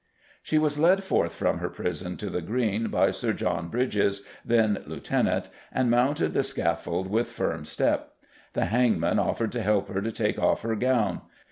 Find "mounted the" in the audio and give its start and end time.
5.91-6.41